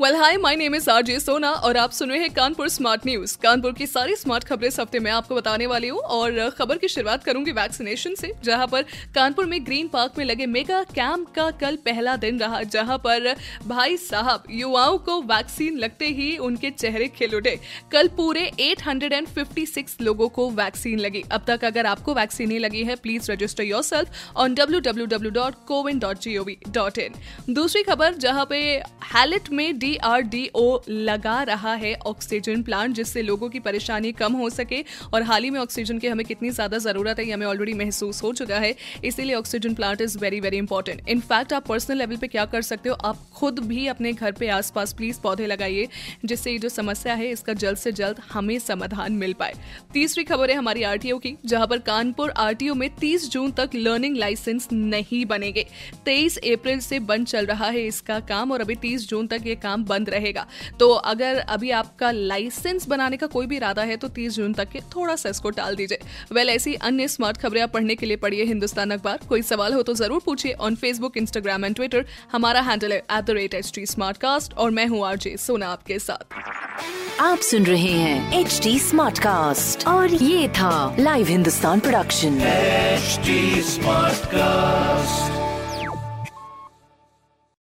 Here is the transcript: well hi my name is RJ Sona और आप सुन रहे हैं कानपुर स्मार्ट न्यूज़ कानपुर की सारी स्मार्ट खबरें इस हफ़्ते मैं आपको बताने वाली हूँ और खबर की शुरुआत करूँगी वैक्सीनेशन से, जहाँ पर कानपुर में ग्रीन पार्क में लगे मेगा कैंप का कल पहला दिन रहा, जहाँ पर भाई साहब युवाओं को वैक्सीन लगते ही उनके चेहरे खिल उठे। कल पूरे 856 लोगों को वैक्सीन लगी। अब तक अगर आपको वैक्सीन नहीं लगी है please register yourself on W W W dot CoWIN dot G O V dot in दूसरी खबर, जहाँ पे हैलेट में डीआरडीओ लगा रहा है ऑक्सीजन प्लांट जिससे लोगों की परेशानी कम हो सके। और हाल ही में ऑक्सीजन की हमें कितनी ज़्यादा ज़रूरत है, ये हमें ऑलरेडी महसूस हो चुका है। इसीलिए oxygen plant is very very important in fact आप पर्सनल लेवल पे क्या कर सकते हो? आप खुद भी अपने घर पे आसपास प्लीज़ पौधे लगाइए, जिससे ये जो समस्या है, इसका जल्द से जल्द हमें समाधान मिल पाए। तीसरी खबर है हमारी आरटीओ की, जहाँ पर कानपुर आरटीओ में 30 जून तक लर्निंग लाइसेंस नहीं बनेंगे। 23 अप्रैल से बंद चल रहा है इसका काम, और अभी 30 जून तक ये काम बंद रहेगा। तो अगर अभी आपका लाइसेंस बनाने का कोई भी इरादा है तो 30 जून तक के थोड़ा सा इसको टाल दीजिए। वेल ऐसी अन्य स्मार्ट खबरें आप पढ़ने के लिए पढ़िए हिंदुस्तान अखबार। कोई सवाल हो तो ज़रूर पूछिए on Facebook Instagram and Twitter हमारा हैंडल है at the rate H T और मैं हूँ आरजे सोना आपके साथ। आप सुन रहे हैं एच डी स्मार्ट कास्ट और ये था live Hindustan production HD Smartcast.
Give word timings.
well 0.00 0.14
hi 0.14 0.36
my 0.36 0.56
name 0.56 0.74
is 0.74 0.88
RJ 0.90 1.18
Sona 1.20 1.50
और 1.50 1.76
आप 1.76 1.90
सुन 1.90 2.10
रहे 2.10 2.18
हैं 2.20 2.30
कानपुर 2.30 2.68
स्मार्ट 2.68 3.06
न्यूज़ 3.06 3.36
कानपुर 3.42 3.72
की 3.72 3.86
सारी 3.86 4.16
स्मार्ट 4.16 4.44
खबरें 4.44 4.66
इस 4.68 4.78
हफ़्ते 4.80 4.98
मैं 4.98 5.10
आपको 5.10 5.34
बताने 5.34 5.66
वाली 5.66 5.88
हूँ 5.88 5.98
और 5.98 6.50
खबर 6.58 6.78
की 6.78 6.88
शुरुआत 6.88 7.22
करूँगी 7.24 7.52
वैक्सीनेशन 7.52 8.14
से, 8.14 8.32
जहाँ 8.44 8.66
पर 8.66 8.82
कानपुर 9.14 9.46
में 9.46 9.64
ग्रीन 9.66 9.88
पार्क 9.88 10.18
में 10.18 10.24
लगे 10.24 10.46
मेगा 10.46 10.82
कैंप 10.90 11.28
का 11.36 11.50
कल 11.52 11.76
पहला 11.84 12.16
दिन 12.16 12.40
रहा, 12.40 12.62
जहाँ 12.64 12.98
पर 12.98 13.34
भाई 13.66 13.96
साहब 13.96 14.42
युवाओं 14.50 14.98
को 14.98 15.20
वैक्सीन 15.22 15.78
लगते 15.78 16.08
ही 16.08 16.36
उनके 16.38 16.70
चेहरे 16.72 17.08
खिल 17.08 17.36
उठे। 17.36 17.58
कल 17.92 18.08
पूरे 18.16 18.50
856 18.60 20.00
लोगों 20.00 20.28
को 20.30 20.48
वैक्सीन 20.52 20.98
लगी। 20.98 21.24
अब 21.32 21.44
तक 21.46 21.64
अगर 21.64 21.86
आपको 21.86 22.14
वैक्सीन 22.14 22.48
नहीं 22.48 22.60
लगी 22.60 22.84
है 22.84 22.96
please 22.98 23.32
register 23.32 23.64
yourself 23.84 24.36
on 24.36 24.54
W 24.54 24.80
W 24.82 25.06
W 25.06 25.30
dot 25.32 25.64
CoWIN 25.68 25.98
dot 25.98 26.20
G 26.20 26.36
O V 26.36 26.58
dot 26.68 26.98
in 26.98 27.54
दूसरी 27.54 27.82
खबर, 27.84 28.14
जहाँ 28.16 28.46
पे 28.50 28.62
हैलेट 29.14 29.50
में 29.50 29.78
डीआरडीओ 29.86 30.80
लगा 30.88 31.42
रहा 31.44 31.72
है 31.74 31.94
ऑक्सीजन 32.06 32.62
प्लांट 32.62 32.94
जिससे 32.94 33.22
लोगों 33.22 33.48
की 33.48 33.60
परेशानी 33.60 34.10
कम 34.14 34.32
हो 34.34 34.48
सके। 34.50 34.82
और 35.14 35.22
हाल 35.22 35.44
ही 35.44 35.50
में 35.50 35.58
ऑक्सीजन 35.60 35.98
की 35.98 36.08
हमें 36.08 36.24
कितनी 36.26 36.50
ज़्यादा 36.50 36.78
ज़रूरत 36.78 37.18
है, 37.18 37.26
ये 37.26 37.32
हमें 37.32 37.46
ऑलरेडी 37.46 37.74
महसूस 37.74 38.22
हो 38.22 38.32
चुका 38.32 38.58
है। 38.58 38.74
इसीलिए 39.04 39.34
oxygen 39.34 39.74
plant 39.74 40.00
is 40.00 40.18
very 40.18 40.40
very 40.40 40.56
important 40.56 41.08
in fact 41.08 41.52
आप 41.52 41.66
पर्सनल 41.66 41.98
लेवल 41.98 42.16
पे 42.16 42.28
क्या 42.28 42.44
कर 42.46 42.62
सकते 42.62 42.88
हो? 42.88 42.94
आप 42.96 43.18
खुद 43.34 43.58
भी 43.66 43.86
अपने 43.86 44.12
घर 44.12 44.32
पे 44.32 44.48
आसपास 44.50 44.92
प्लीज़ 44.92 45.20
पौधे 45.20 45.46
लगाइए, 45.46 45.86
जिससे 46.24 46.52
ये 46.52 46.58
जो 46.58 46.68
समस्या 46.68 47.14
है, 47.14 47.28
इसका 47.28 47.52
जल्द 47.54 47.78
से 47.78 47.92
जल्द 47.92 48.20
हमें 48.32 48.58
समाधान 48.58 49.12
मिल 49.14 49.32
पाए। 49.34 49.54
तीसरी 49.94 50.24
खबर 50.24 50.50
है 50.50 50.56
हमारी 50.56 50.82
आरटीओ 50.84 51.18
की, 51.18 51.36
जहाँ 51.46 51.66
पर 51.66 51.78
कानपुर 51.86 52.30
आरटीओ 52.38 52.74
में 52.74 52.88
30 52.96 53.30
जून 53.30 53.52
तक 53.52 53.70
लर्निंग 53.74 54.16
लाइसेंस 54.16 54.68
नहीं 54.72 55.24
बनेंगे। 55.26 55.66
23 56.06 56.38
अप्रैल 56.46 56.80
से 56.80 56.98
बंद 57.06 57.26
चल 57.26 57.46
रहा 57.46 57.68
है 57.68 57.86
इसका 57.86 58.20
काम, 58.26 58.52
और 58.52 58.60
अभी 58.60 58.74
30 58.78 59.08
जून 59.08 59.26
तक 59.26 59.46
ये 59.46 59.54
काम 59.56 59.75
बंद 59.84 60.10
रहेगा। 60.10 60.46
तो 60.80 60.88
अगर 60.88 61.38
अभी 61.38 61.70
आपका 61.72 62.10
लाइसेंस 62.10 62.86
बनाने 62.88 63.16
का 63.16 63.26
कोई 63.26 63.46
भी 63.46 63.56
इरादा 63.56 63.82
है 63.82 63.96
तो 63.96 64.08
30 64.10 64.36
जून 64.36 64.52
तक 64.52 64.68
के 64.70 64.80
थोड़ा 64.94 65.16
सा 65.16 65.28
इसको 65.28 65.50
टाल 65.50 65.76
दीजिए। 65.76 65.98
वेल 66.32 66.48
ऐसी 66.50 66.74
अन्य 66.82 67.08
स्मार्ट 67.08 67.36
खबरें 67.36 67.60
आप 67.62 67.70
पढ़ने 67.72 67.94
के 67.94 68.06
लिए 68.06 68.16
पढ़िए 68.16 68.44
हिंदुस्तान 68.44 68.90
अखबार। 68.90 69.18
कोई 69.28 69.42
सवाल 69.44 69.74
हो 69.74 69.82
तो 69.82 69.94
ज़रूर 69.94 70.20
पूछिए 70.24 70.52
on 70.52 70.74
Facebook 70.76 71.16
Instagram 71.16 71.64
and 71.64 71.74
Twitter 71.76 72.04
हमारा 72.32 72.60
हैंडल 72.60 72.92
है 72.92 72.98
at 72.98 73.24
the 73.24 73.30
rate 73.30 73.54
H 73.54 73.72
T 73.74 73.84
और 74.54 74.70
मैं 74.70 74.86
हूँ 74.86 75.04
आरजे 75.06 75.36
सोना 75.36 75.68
आपके 75.68 75.98
साथ। 75.98 76.34
आप 77.20 77.38
सुन 77.40 77.66
रहे 77.66 77.92
हैं 77.92 78.40
एच 78.40 78.60
डी 78.62 78.78
स्मार्ट 78.78 79.18
कास्ट 79.18 79.86
और 79.88 80.14
ये 80.14 80.48
था 80.58 80.96
live 80.98 81.26
Hindustan 81.26 81.80
production 81.80 82.38
HD 82.96 83.34
Smartcast. 83.68 85.45